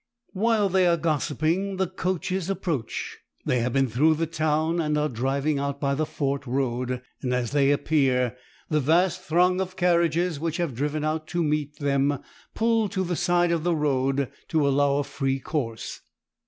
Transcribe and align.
While 0.33 0.67
they 0.67 0.87
are 0.87 0.97
gossiping, 0.97 1.77
the 1.77 1.85
coaches 1.85 2.49
approach. 2.49 3.19
They 3.45 3.59
have 3.59 3.73
been 3.73 3.87
through 3.87 4.15
the 4.15 4.25
town, 4.25 4.81
and 4.81 4.97
are 4.97 5.07
driving 5.07 5.59
out 5.59 5.79
by 5.79 5.93
the 5.93 6.07
Fort 6.07 6.47
road; 6.47 7.03
and 7.21 7.35
as 7.35 7.51
they 7.51 7.69
appear, 7.69 8.35
the 8.67 8.79
vast 8.79 9.21
throng 9.21 9.61
of 9.61 9.75
carriages 9.75 10.39
which 10.39 10.57
have 10.57 10.73
driven 10.73 11.03
out 11.03 11.27
to 11.27 11.43
meet 11.43 11.77
them 11.77 12.17
pull 12.55 12.89
to 12.89 13.03
the 13.03 13.15
side 13.15 13.51
of 13.51 13.63
the 13.63 13.75
road 13.75 14.31
to 14.47 14.67
allow 14.67 14.95
a 14.97 15.03
free 15.03 15.37
course. 15.39 16.01